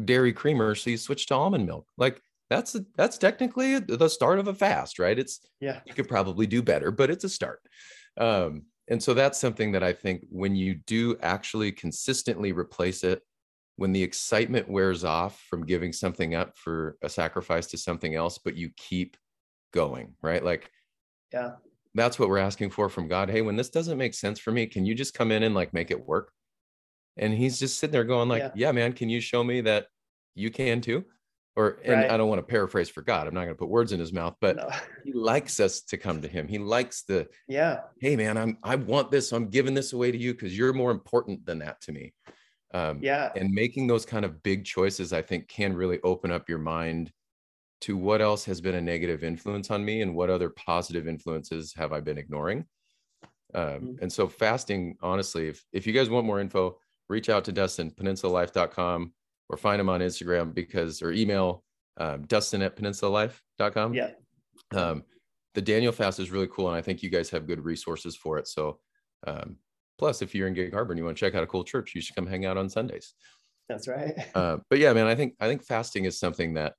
[0.04, 4.38] dairy creamer so you switch to almond milk like that's a, that's technically the start
[4.38, 7.60] of a fast right it's yeah you could probably do better but it's a start
[8.16, 13.22] um, and so that's something that i think when you do actually consistently replace it
[13.80, 18.38] when the excitement wears off from giving something up for a sacrifice to something else
[18.38, 19.16] but you keep
[19.72, 20.70] going right like
[21.32, 21.52] yeah
[21.94, 23.30] that's what we're asking for from God.
[23.30, 25.74] Hey, when this doesn't make sense for me, can you just come in and like
[25.74, 26.32] make it work?
[27.16, 29.86] And he's just sitting there going like, yeah, yeah man, can you show me that
[30.34, 31.04] you can too?
[31.56, 32.10] Or and right.
[32.10, 33.26] I don't want to paraphrase for God.
[33.26, 34.70] I'm not going to put words in his mouth, but no.
[35.04, 36.46] he likes us to come to him.
[36.46, 37.80] He likes the yeah.
[38.00, 39.28] Hey man, I'm I want this.
[39.30, 42.14] So I'm giving this away to you because you're more important than that to me.
[42.72, 43.30] Um, yeah.
[43.34, 47.12] And making those kind of big choices, I think, can really open up your mind
[47.82, 51.72] to what else has been a negative influence on me and what other positive influences
[51.74, 52.66] have I been ignoring.
[53.54, 53.94] Um, mm-hmm.
[54.02, 56.78] And so fasting, honestly, if, if you guys want more info,
[57.08, 59.12] reach out to Dustin, peninsulalife.com
[59.48, 61.64] or find him on Instagram because, or email
[61.96, 63.94] um, Dustin at peninsulalife.com.
[63.94, 64.10] Yeah.
[64.72, 65.02] Um,
[65.54, 66.68] the Daniel fast is really cool.
[66.68, 68.46] And I think you guys have good resources for it.
[68.46, 68.78] So,
[69.26, 69.56] um,
[70.00, 71.94] plus if you're in Gig Harbor and you want to check out a cool church,
[71.94, 73.12] you should come hang out on Sundays.
[73.68, 74.14] That's right.
[74.34, 76.72] uh, but yeah, man, I think, I think fasting is something that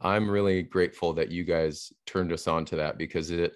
[0.00, 3.54] I'm really grateful that you guys turned us on to that because it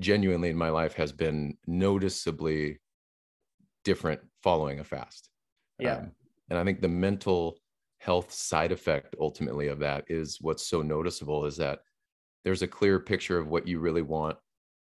[0.00, 2.80] genuinely in my life has been noticeably
[3.84, 5.30] different following a fast.
[5.78, 5.98] Yeah.
[5.98, 6.10] Um,
[6.50, 7.56] and I think the mental
[7.98, 11.82] health side effect ultimately of that is what's so noticeable is that
[12.44, 14.36] there's a clear picture of what you really want.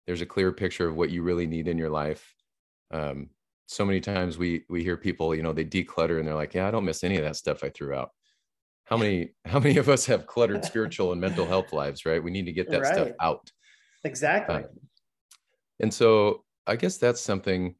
[0.06, 2.34] There's a clear picture of what you really need in your life.
[2.90, 3.30] Um,
[3.68, 6.66] so many times we we hear people, you know, they declutter and they're like, "Yeah,
[6.66, 8.10] I don't miss any of that stuff I threw out."
[8.88, 12.22] how many how many of us have cluttered spiritual and mental health lives right?
[12.22, 12.94] We need to get that right.
[12.94, 13.50] stuff out.
[14.04, 14.56] Exactly.
[14.56, 14.62] Uh,
[15.80, 17.74] and so i guess that's something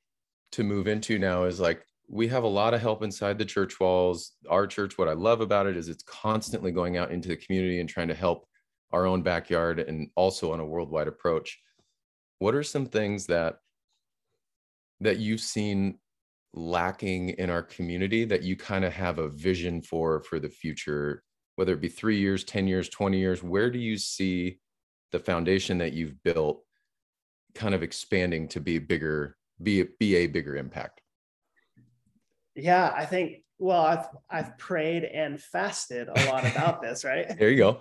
[0.53, 3.79] to move into now is like we have a lot of help inside the church
[3.81, 4.33] walls.
[4.49, 7.81] Our church what i love about it is it's constantly going out into the community
[7.81, 8.47] and trying to help
[8.93, 11.59] our own backyard and also on a worldwide approach.
[12.39, 13.59] What are some things that
[15.01, 15.99] that you've seen
[16.55, 21.23] lacking in our community that you kind of have a vision for for the future
[21.57, 24.59] whether it be 3 years 10 years 20 years where do you see
[25.13, 26.65] the foundation that you've built
[27.55, 31.03] kind of expanding to be bigger be be a bigger impact?
[32.55, 37.39] Yeah i think well i've i've prayed and fasted a lot about this right?
[37.39, 37.81] There you go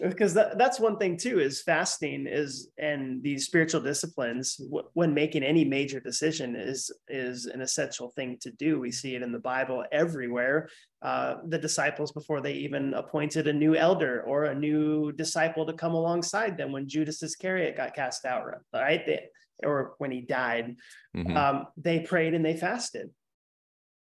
[0.00, 5.14] because that, that's one thing too is fasting is and these spiritual disciplines w- when
[5.14, 8.80] making any major decision is is an essential thing to do.
[8.80, 10.68] We see it in the bible everywhere.
[11.00, 15.72] Uh, the disciples before they even appointed a new elder or a new disciple to
[15.72, 19.06] come alongside them when judas iscariot got cast out right?
[19.06, 19.26] They,
[19.64, 20.76] or when he died.
[21.16, 21.36] Mm-hmm.
[21.36, 23.10] um, they prayed and they fasted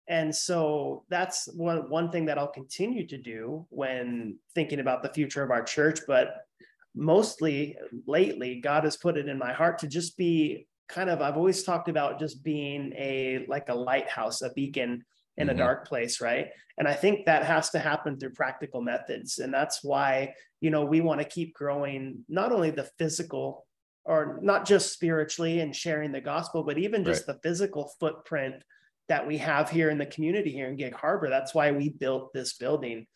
[0.08, 5.10] and so that's one one thing that I'll continue to do when thinking about the
[5.10, 6.00] future of our church.
[6.06, 6.34] But
[6.94, 11.20] mostly lately, God has put it in my heart to just be kind of.
[11.20, 15.04] I've always talked about just being a like a lighthouse, a beacon
[15.36, 15.56] in mm-hmm.
[15.56, 16.48] a dark place, right?
[16.78, 20.86] And I think that has to happen through practical methods, and that's why you know
[20.86, 23.66] we want to keep growing not only the physical
[24.06, 27.34] or not just spiritually and sharing the gospel, but even just right.
[27.34, 28.54] the physical footprint
[29.08, 31.28] that we have here in the community here in Gig Harbor.
[31.28, 33.06] That's why we built this building.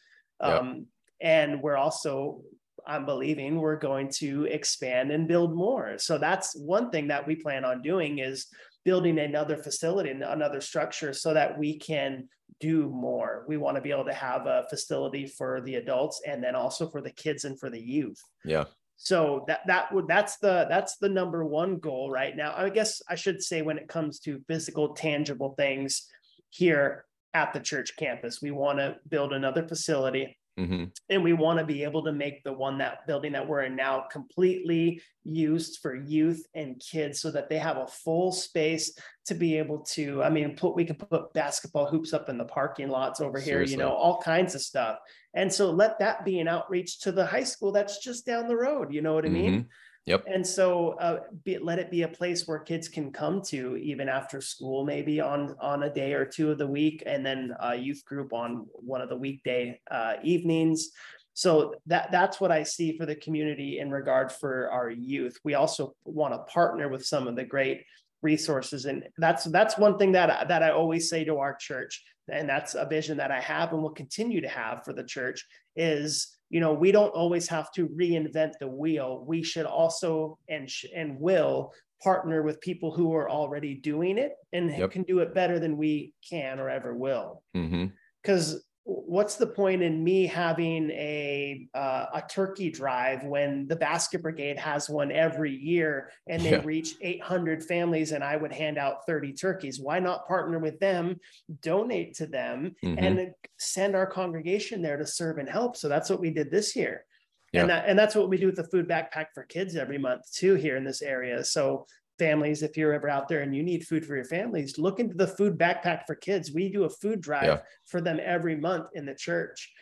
[0.41, 0.87] Um,
[1.21, 2.43] And we're also,
[2.85, 5.99] I'm believing, we're going to expand and build more.
[5.99, 8.49] So that's one thing that we plan on doing is
[8.85, 12.29] building another facility and another structure so that we can
[12.59, 13.45] do more.
[13.47, 16.89] We want to be able to have a facility for the adults and then also
[16.91, 18.21] for the kids and for the youth.
[18.45, 18.65] Yeah.
[18.97, 22.55] So that that would that's the that's the number one goal right now.
[22.57, 26.09] I guess I should say when it comes to physical, tangible things
[26.51, 30.85] here at the church campus, we want to build another facility Mm-hmm.
[31.09, 33.75] And we want to be able to make the one that building that we're in
[33.75, 38.93] now completely used for youth and kids so that they have a full space
[39.27, 42.45] to be able to, I mean, put we can put basketball hoops up in the
[42.45, 43.73] parking lots over here, Seriously.
[43.73, 44.99] you know, all kinds of stuff.
[45.35, 48.57] And so let that be an outreach to the high school that's just down the
[48.57, 48.93] road.
[48.93, 49.69] You know what I mean?
[50.07, 50.25] Yep.
[50.27, 54.09] And so uh, be, let it be a place where kids can come to even
[54.09, 57.77] after school, maybe on on a day or two of the week, and then a
[57.77, 60.91] youth group on one of the weekday uh, evenings.
[61.35, 65.39] So that that's what I see for the community in regard for our youth.
[65.45, 67.85] We also want to partner with some of the great
[68.23, 72.49] resources, and that's that's one thing that that I always say to our church, and
[72.49, 76.37] that's a vision that I have and will continue to have for the church is
[76.53, 79.25] you know we don't always have to reinvent the wheel.
[79.27, 84.33] We should also and sh- and will partner with people who are already doing it
[84.53, 84.91] and yep.
[84.91, 87.43] can do it better than we can or ever will.
[87.53, 93.77] Because mm-hmm what's the point in me having a uh, a turkey drive when the
[93.77, 96.63] basket brigade has one every year and they yeah.
[96.65, 101.21] reach 800 families and i would hand out 30 turkeys why not partner with them
[101.61, 102.99] donate to them mm-hmm.
[102.99, 106.75] and send our congregation there to serve and help so that's what we did this
[106.75, 107.05] year
[107.53, 107.61] yeah.
[107.61, 110.23] and that, and that's what we do with the food backpack for kids every month
[110.33, 111.87] too here in this area so
[112.23, 115.17] families, if you're ever out there and you need food for your families, look into
[115.17, 116.53] the food backpack for kids.
[116.53, 117.61] We do a food drive yeah.
[117.87, 119.73] for them every month in the church.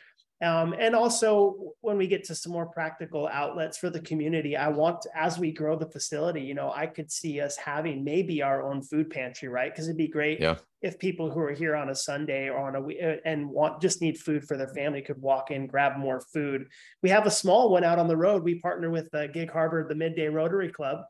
[0.42, 4.68] Um, and also, when we get to some more practical outlets for the community, I
[4.68, 8.42] want, to, as we grow the facility, you know, I could see us having maybe
[8.42, 9.70] our own food pantry, right?
[9.70, 10.56] Because it'd be great yeah.
[10.80, 13.82] if people who are here on a Sunday or on a week uh, and want
[13.82, 16.68] just need food for their family could walk in, grab more food.
[17.02, 18.42] We have a small one out on the road.
[18.42, 21.00] We partner with the Gig Harbor, the Midday Rotary Club,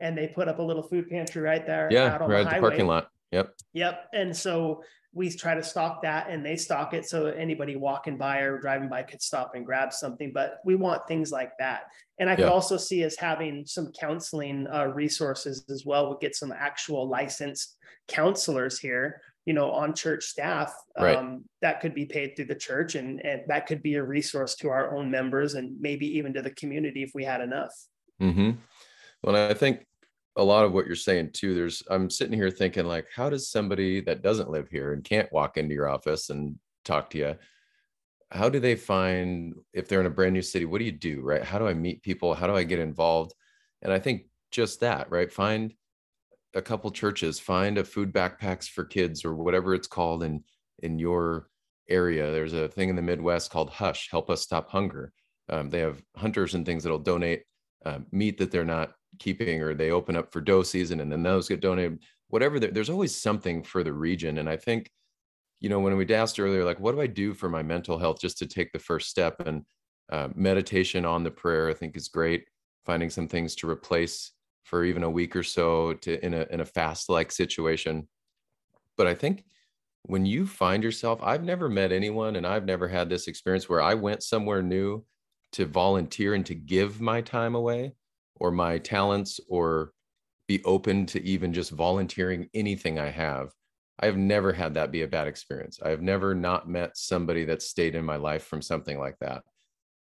[0.00, 1.88] and they put up a little food pantry right there.
[1.90, 3.10] Yeah, out on right the, the parking lot.
[3.32, 3.54] Yep.
[3.74, 4.08] Yep.
[4.14, 4.82] And so
[5.12, 8.88] we try to stock that and they stock it so anybody walking by or driving
[8.88, 10.32] by could stop and grab something.
[10.32, 11.84] But we want things like that.
[12.18, 16.08] And I could also see us having some counseling uh, resources as well.
[16.08, 21.38] We'll get some actual licensed counselors here, you know, on church staff um, right.
[21.62, 22.94] that could be paid through the church.
[22.94, 26.42] And, and that could be a resource to our own members and maybe even to
[26.42, 27.72] the community if we had enough.
[28.20, 28.50] Mm-hmm.
[29.22, 29.86] Well, I think
[30.38, 33.50] a lot of what you're saying too, there's, I'm sitting here thinking, like, how does
[33.50, 37.36] somebody that doesn't live here and can't walk into your office and talk to you,
[38.30, 40.64] how do they find if they're in a brand new city?
[40.64, 41.42] What do you do, right?
[41.42, 42.34] How do I meet people?
[42.34, 43.34] How do I get involved?
[43.82, 45.32] And I think just that, right?
[45.32, 45.74] Find
[46.54, 50.44] a couple churches, find a food backpacks for kids or whatever it's called in
[50.80, 51.48] in your
[51.88, 52.30] area.
[52.30, 55.12] There's a thing in the Midwest called Hush, Help Us Stop Hunger.
[55.48, 57.42] Um, they have hunters and things that'll donate
[57.84, 61.22] uh, meat that they're not keeping or they open up for doe season and then
[61.22, 64.38] those get donated whatever there's always something for the region.
[64.38, 64.90] And i think
[65.60, 68.20] you know when we asked earlier like what do i do for my mental health
[68.20, 69.40] just to take the first step?
[69.46, 69.64] And
[70.10, 72.44] uh, meditation on the prayer i think is great.
[72.86, 74.32] Finding some things to replace
[74.64, 78.08] for even a week or so to in a in a fast like situation.
[78.96, 79.44] But i think
[80.02, 83.82] when you find yourself i've never met anyone and i've never had this experience where
[83.82, 85.04] i went somewhere new
[85.52, 87.92] to volunteer and to give my time away
[88.40, 89.92] or my talents or
[90.46, 93.52] be open to even just volunteering anything I have.
[94.00, 95.80] I have never had that be a bad experience.
[95.84, 99.42] I have never not met somebody that stayed in my life from something like that.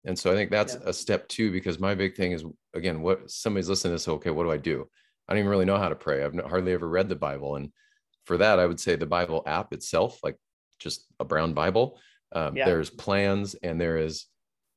[0.05, 0.89] And so I think that's yeah.
[0.89, 4.31] a step two because my big thing is again, what somebody's listening to this, okay,
[4.31, 4.89] what do I do?
[5.29, 6.25] I don't even really know how to pray.
[6.25, 7.57] I've hardly ever read the Bible.
[7.57, 7.71] And
[8.25, 10.37] for that, I would say the Bible app itself, like
[10.79, 11.99] just a brown Bible,
[12.33, 12.65] um, yeah.
[12.65, 14.27] there's plans and there is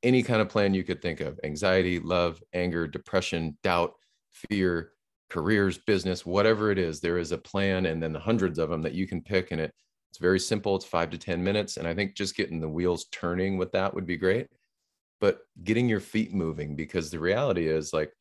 [0.04, 3.94] any kind of plan you could think of anxiety, love, anger, depression, doubt,
[4.30, 4.92] fear,
[5.30, 8.82] careers, business, whatever it is, there is a plan and then the hundreds of them
[8.82, 9.50] that you can pick.
[9.50, 9.72] And it,
[10.10, 10.76] it's very simple.
[10.76, 11.78] It's five to 10 minutes.
[11.78, 14.46] And I think just getting the wheels turning with that would be great.
[15.20, 18.12] But getting your feet moving, because the reality is like,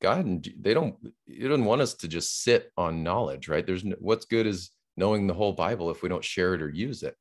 [0.00, 3.66] God, and they don't, He doesn't want us to just sit on knowledge, right?
[3.66, 7.02] There's what's good is knowing the whole Bible if we don't share it or use
[7.02, 7.14] it.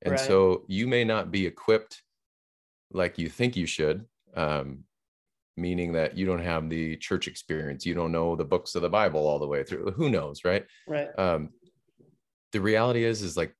[0.00, 0.20] And right.
[0.20, 2.02] so you may not be equipped
[2.92, 4.84] like you think you should, um,
[5.56, 8.88] meaning that you don't have the church experience, you don't know the books of the
[8.88, 9.90] Bible all the way through.
[9.92, 10.64] Who knows, right?
[10.86, 11.08] Right.
[11.18, 11.50] Um,
[12.52, 13.54] the reality is, is like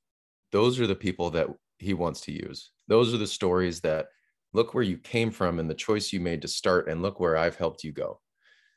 [0.52, 2.70] those are the people that he wants to use.
[2.88, 4.06] Those are the stories that
[4.52, 7.36] look where you came from and the choice you made to start, and look where
[7.36, 8.20] I've helped you go.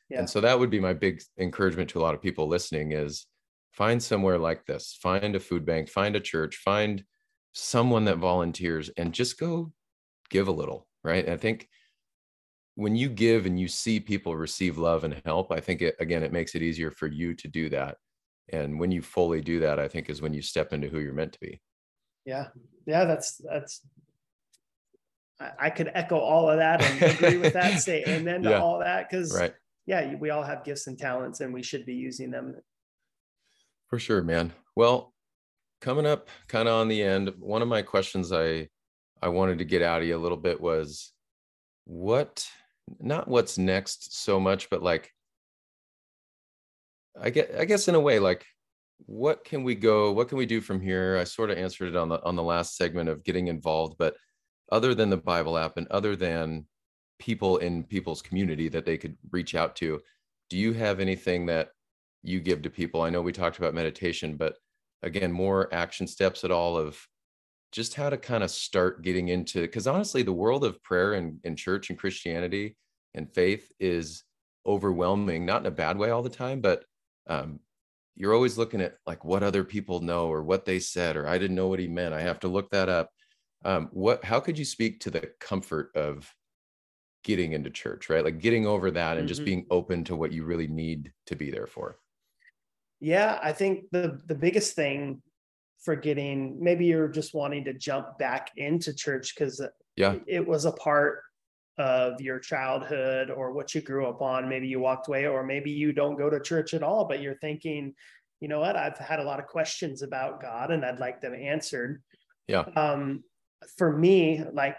[0.10, 0.20] Yeah.
[0.20, 3.26] And so that would be my big encouragement to a lot of people listening is
[3.74, 7.04] find somewhere like this, find a food bank, find a church, find
[7.54, 9.72] someone that volunteers and just go
[10.30, 11.28] give a little, right?
[11.28, 11.68] I think
[12.76, 16.24] when you give and you see people receive love and help, I think it again
[16.24, 17.98] it makes it easier for you to do that.
[18.50, 21.14] And when you fully do that, I think is when you step into who you're
[21.14, 21.62] meant to be.
[22.26, 22.48] Yeah.
[22.86, 23.82] Yeah, that's that's
[25.60, 28.60] I could echo all of that and agree with that, say amen to yeah.
[28.60, 29.54] all that because right.
[29.86, 32.56] yeah, we all have gifts and talents and we should be using them.
[33.90, 34.54] For sure, man.
[34.76, 35.14] Well,
[35.82, 38.70] coming up kind of on the end, one of my questions I
[39.22, 41.12] I wanted to get out of you a little bit was
[41.86, 42.48] what
[43.00, 45.12] not what's next so much, but like
[47.20, 48.46] I get I guess in a way, like
[49.06, 51.18] what can we go, what can we do from here?
[51.18, 54.16] I sort of answered it on the on the last segment of getting involved, but
[54.72, 56.66] other than the Bible app and other than
[57.20, 60.02] people in people's community that they could reach out to,
[60.50, 61.70] do you have anything that
[62.24, 63.02] you give to people?
[63.02, 64.58] I know we talked about meditation, but
[65.04, 67.00] again, more action steps at all of
[67.76, 71.38] just how to kind of start getting into because honestly the world of prayer and,
[71.44, 72.78] and church and christianity
[73.16, 74.24] and faith is
[74.66, 76.86] overwhelming not in a bad way all the time but
[77.28, 77.60] um,
[78.16, 81.38] you're always looking at like what other people know or what they said or i
[81.38, 83.10] didn't know what he meant i have to look that up.
[83.66, 86.32] Um, what how could you speak to the comfort of
[87.24, 88.24] getting into church right?
[88.24, 89.28] Like getting over that and mm-hmm.
[89.28, 91.98] just being open to what you really need to be there for.
[93.00, 95.22] Yeah i think the the biggest thing
[95.84, 99.62] for getting maybe you're just wanting to jump back into church because
[99.96, 100.16] yeah.
[100.28, 101.22] it was a part
[101.78, 104.48] of your childhood or what you grew up on.
[104.48, 107.38] Maybe you walked away or maybe you don't go to church at all but you're
[107.38, 107.94] thinking
[108.42, 108.76] you know what?
[108.76, 112.02] I've had a lot of questions about god and i'd like them answered.
[112.48, 112.66] Yeah.
[112.76, 113.24] Um
[113.78, 114.78] for me like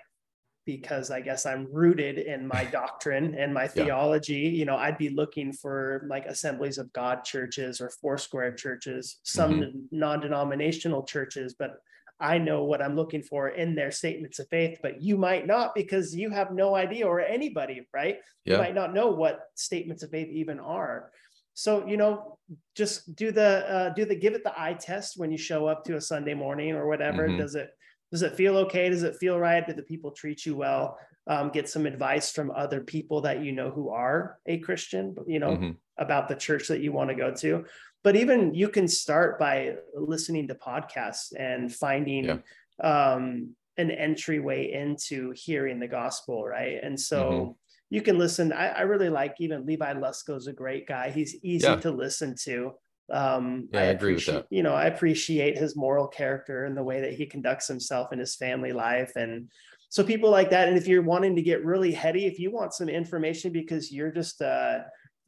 [0.66, 4.34] because I guess I'm rooted in my doctrine and my theology.
[4.34, 4.50] Yeah.
[4.50, 9.60] You know, I'd be looking for like assemblies of God churches or Foursquare churches, some
[9.60, 9.78] mm-hmm.
[9.92, 11.76] non denominational churches, but
[12.18, 15.74] I know what I'm looking for in their statements of faith, but you might not
[15.74, 18.18] because you have no idea, or anybody, right?
[18.44, 18.54] Yeah.
[18.54, 21.12] You might not know what statements of faith even are.
[21.54, 22.38] So you know,
[22.74, 25.84] just do the uh, do the give it the eye test when you show up
[25.84, 27.28] to a Sunday morning or whatever.
[27.28, 27.38] Mm-hmm.
[27.38, 27.70] Does it
[28.16, 28.88] does it feel okay?
[28.88, 29.66] Does it feel right?
[29.66, 30.98] Do the people treat you well?
[31.26, 35.38] Um, get some advice from other people that you know who are a Christian, you
[35.38, 35.70] know, mm-hmm.
[35.98, 37.66] about the church that you want to go to.
[38.02, 42.38] But even you can start by listening to podcasts and finding yeah.
[42.80, 46.78] um, an entryway into hearing the gospel, right?
[46.82, 47.50] And so mm-hmm.
[47.90, 48.50] you can listen.
[48.50, 51.10] I, I, really like even Levi Lusko's a great guy.
[51.10, 51.76] He's easy yeah.
[51.76, 52.72] to listen to.
[53.10, 54.46] Um, yeah, I, I agree with that.
[54.50, 58.18] You know, I appreciate his moral character and the way that he conducts himself in
[58.18, 59.12] his family life.
[59.16, 59.48] And
[59.88, 60.68] so people like that.
[60.68, 64.10] And if you're wanting to get really heady, if you want some information because you're
[64.10, 64.80] just uh,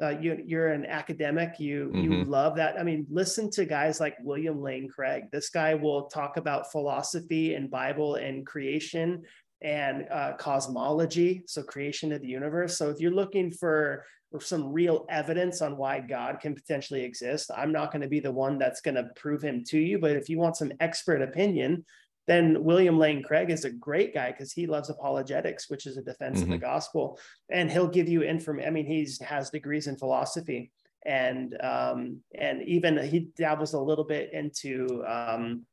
[0.03, 2.13] uh, you, you're an academic, you mm-hmm.
[2.13, 2.79] you love that.
[2.79, 5.25] I mean, listen to guys like William Lane Craig.
[5.33, 9.23] This guy will talk about philosophy and Bible and creation
[9.61, 12.77] and uh, cosmology, so creation of the universe.
[12.77, 14.05] So if you're looking for,
[14.41, 18.31] some real evidence on why God can potentially exist, I'm not going to be the
[18.31, 19.99] one that's going to prove him to you.
[19.99, 21.85] But if you want some expert opinion,
[22.27, 26.03] then William Lane Craig is a great guy because he loves apologetics, which is a
[26.03, 26.43] defense mm-hmm.
[26.43, 26.75] of the mm-hmm.
[26.75, 27.19] gospel,
[27.51, 28.69] and he'll give you information.
[28.69, 30.71] I mean, he's has degrees in philosophy,
[31.07, 35.65] and um, and even he dabbles a little bit into um,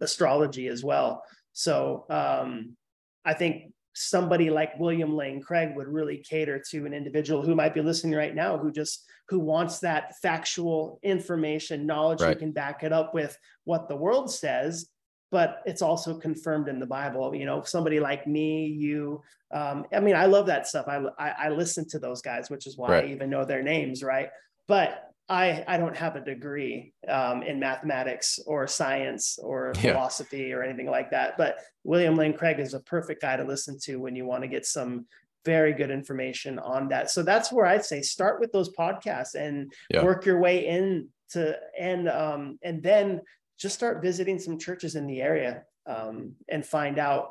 [0.00, 1.22] astrology as well.
[1.52, 2.76] So um,
[3.24, 7.74] I think somebody like William Lane Craig would really cater to an individual who might
[7.74, 12.34] be listening right now who just who wants that factual information knowledge right.
[12.34, 14.88] who can back it up with what the world says
[15.30, 17.34] but it's also confirmed in the Bible.
[17.34, 20.86] You know, somebody like me, you, um, I mean, I love that stuff.
[20.88, 23.04] I, I, I listen to those guys, which is why right.
[23.04, 24.30] I even know their names, right?
[24.66, 29.92] But I, I don't have a degree um, in mathematics or science or yeah.
[29.92, 31.38] philosophy or anything like that.
[31.38, 34.48] But William Lane Craig is a perfect guy to listen to when you want to
[34.48, 35.06] get some
[35.44, 37.10] very good information on that.
[37.12, 40.02] So that's where I'd say start with those podcasts and yeah.
[40.02, 43.20] work your way in to and um, and then
[43.56, 47.30] just start visiting some churches in the area um, and find out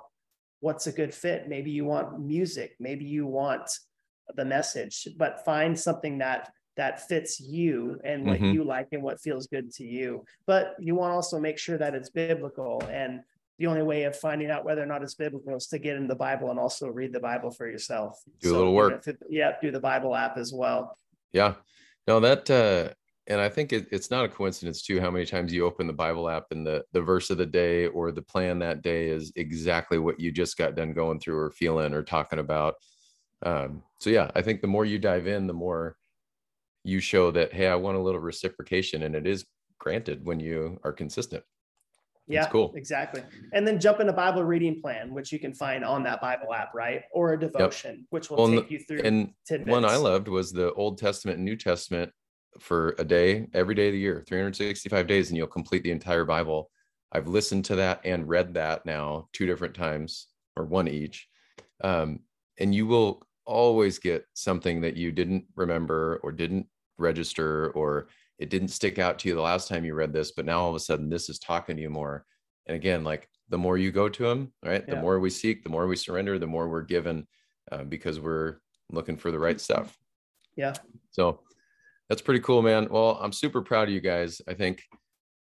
[0.62, 1.50] what's a good fit.
[1.50, 3.70] Maybe you want music, maybe you want
[4.36, 6.50] the message, but find something that
[6.80, 8.54] that fits you and what mm-hmm.
[8.54, 10.24] you like and what feels good to you.
[10.48, 12.82] But you want to also make sure that it's biblical.
[12.90, 13.20] And
[13.58, 16.08] the only way of finding out whether or not it's biblical is to get in
[16.08, 18.18] the Bible and also read the Bible for yourself.
[18.40, 19.06] Do so, a little work.
[19.30, 20.98] yeah, do the Bible app as well.
[21.34, 21.56] Yeah.
[22.08, 22.94] No, that uh
[23.28, 25.92] and I think it, it's not a coincidence too how many times you open the
[25.92, 29.34] Bible app and the the verse of the day or the plan that day is
[29.36, 32.76] exactly what you just got done going through or feeling or talking about.
[33.44, 35.98] Um, so yeah, I think the more you dive in, the more
[36.90, 39.46] you show that hey, I want a little reciprocation, and it is
[39.78, 41.44] granted when you are consistent.
[42.28, 42.74] Yeah, That's cool.
[42.76, 43.24] Exactly.
[43.54, 46.54] And then jump in a Bible reading plan, which you can find on that Bible
[46.54, 47.02] app, right?
[47.12, 48.06] Or a devotion, yep.
[48.12, 49.02] which will well, take you through.
[49.04, 49.72] And tidbits.
[49.72, 52.12] one I loved was the Old Testament and New Testament
[52.60, 56.24] for a day, every day of the year, 365 days, and you'll complete the entire
[56.24, 56.70] Bible.
[57.12, 61.28] I've listened to that and read that now two different times or one each.
[61.84, 62.20] Um,
[62.60, 66.68] and you will always get something that you didn't remember or didn't
[67.00, 70.46] register or it didn't stick out to you the last time you read this, but
[70.46, 72.26] now all of a sudden this is talking to you more.
[72.68, 74.84] And again, like the more you go to him, right?
[74.88, 74.96] Yeah.
[74.96, 77.28] The more we seek, the more we surrender, the more we're given
[77.72, 78.58] uh, because we're
[78.92, 79.98] looking for the right stuff.
[80.56, 80.74] Yeah.
[81.12, 81.42] So
[82.08, 82.88] that's pretty cool, man.
[82.90, 84.42] Well, I'm super proud of you guys.
[84.48, 84.84] I think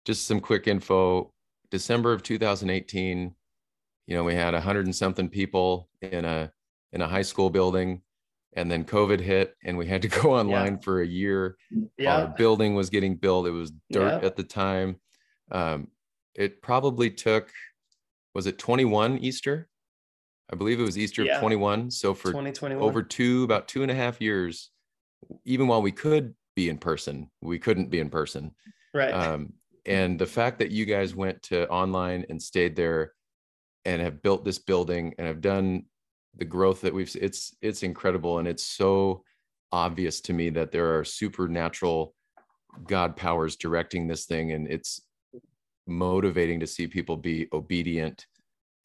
[0.05, 1.31] just some quick info.
[1.71, 3.33] December of 2018,
[4.07, 6.51] you know, we had hundred and something people in a
[6.91, 8.01] in a high school building,
[8.55, 10.81] and then COVID hit, and we had to go online yeah.
[10.81, 11.57] for a year.
[11.97, 13.47] Yeah, our building was getting built.
[13.47, 14.27] It was dirt yeah.
[14.27, 14.97] at the time.
[15.51, 15.87] Um,
[16.35, 17.51] it probably took,
[18.33, 19.69] was it 21 Easter?
[20.51, 21.35] I believe it was Easter yeah.
[21.35, 21.91] of 21.
[21.91, 22.83] So for 2021.
[22.83, 24.71] over two, about two and a half years,
[25.45, 27.29] even while we could be in person.
[27.41, 28.51] We couldn't be in person.
[28.93, 29.11] Right.
[29.11, 29.53] Um,
[29.85, 33.13] and the fact that you guys went to online and stayed there
[33.85, 35.85] and have built this building and have done
[36.37, 39.23] the growth that we've it's it's incredible and it's so
[39.71, 42.13] obvious to me that there are supernatural
[42.87, 45.01] god powers directing this thing and it's
[45.85, 48.25] motivating to see people be obedient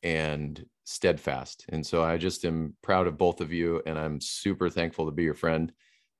[0.02, 4.68] and steadfast and so i just am proud of both of you and i'm super
[4.68, 5.72] thankful to be your friend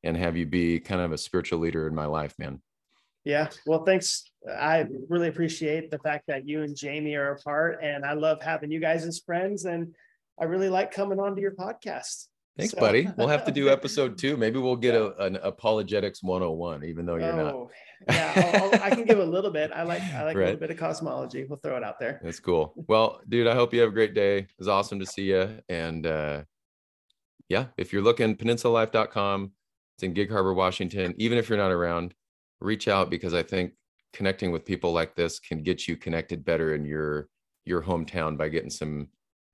[0.05, 2.61] and have you be kind of a spiritual leader in my life, man.
[3.24, 3.49] Yeah.
[3.66, 4.24] Well, thanks.
[4.49, 8.70] I really appreciate the fact that you and Jamie are apart, and I love having
[8.70, 9.64] you guys as friends.
[9.64, 9.95] And
[10.41, 12.26] I really like coming on to your podcast.
[12.57, 12.80] Thanks, so.
[12.80, 13.09] buddy.
[13.16, 14.36] We'll have to do episode two.
[14.36, 17.70] Maybe we'll get a, an apologetics 101, even though you're oh,
[18.09, 18.14] not.
[18.14, 19.70] yeah, I'll, I'll, i can give a little bit.
[19.72, 20.43] I like I like right.
[20.43, 21.45] a little bit of cosmology.
[21.45, 22.20] We'll throw it out there.
[22.22, 22.72] That's cool.
[22.89, 24.39] Well, dude, I hope you have a great day.
[24.39, 25.61] It was awesome to see you.
[25.68, 26.43] And uh,
[27.49, 29.53] yeah, if you're looking, peninsulalife.com
[29.99, 31.12] it's in Gig Harbor, Washington.
[31.18, 32.14] Even if you're not around,
[32.61, 33.72] reach out because I think
[34.12, 37.28] connecting with people like this can get you connected better in your
[37.64, 39.09] your hometown by getting some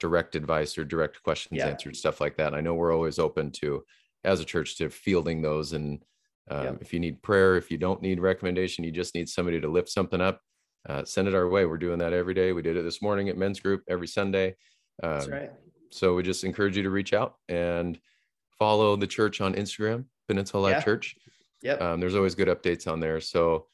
[0.05, 1.69] direct advice or direct questions yeah.
[1.69, 2.53] answered, stuff like that.
[2.53, 3.83] I know we're always open to,
[4.23, 5.73] as a church, to fielding those.
[5.73, 6.05] And
[6.51, 6.73] um, yeah.
[6.83, 9.89] if you need prayer, if you don't need recommendation, you just need somebody to lift
[9.89, 10.43] something up,
[10.87, 11.65] uh, send it our way.
[11.65, 12.53] We're doing that every day.
[12.53, 14.57] We did it this morning at men's group every Sunday.
[15.03, 15.51] Um, That's right.
[15.91, 17.99] So we just encourage you to reach out and
[18.59, 20.83] follow the church on Instagram Peninsula Life yeah.
[20.83, 21.17] Church.
[21.63, 21.81] Yep.
[21.81, 23.21] Um, there's always good updates on there.
[23.21, 23.69] So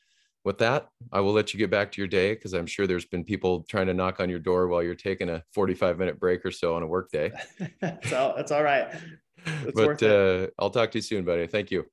[0.44, 3.04] with that, I will let you get back to your day because I'm sure there's
[3.04, 6.44] been people trying to knock on your door while you're taking a 45 minute break
[6.44, 7.30] or so on a work day.
[8.04, 8.88] so that's all right.
[9.46, 11.46] It's but uh, I'll talk to you soon, buddy.
[11.46, 11.84] Thank you.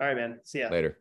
[0.00, 0.40] All right, man.
[0.44, 0.98] See ya later.